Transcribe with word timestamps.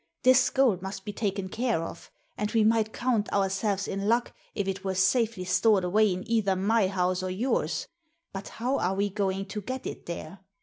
This 0.23 0.49
gold 0.49 0.81
must 0.81 1.05
be 1.05 1.13
taken 1.13 1.47
care 1.47 1.83
of, 1.83 2.09
and 2.35 2.49
we 2.53 2.63
might 2.63 2.91
count 2.91 3.31
ourselves 3.31 3.87
in 3.87 4.07
luck 4.09 4.33
if 4.55 4.67
it 4.67 4.83
were 4.83 4.95
safely 4.95 5.43
stored 5.43 5.83
away 5.83 6.11
in 6.11 6.27
either 6.27 6.55
my 6.55 6.87
house 6.87 7.21
or 7.21 7.29
yours; 7.29 7.87
but 8.33 8.47
how 8.57 8.79
are 8.79 8.95
we 8.95 9.11
going 9.11 9.45
to 9.45 9.61
get 9.61 9.85
it 9.85 10.07
there? 10.07 10.39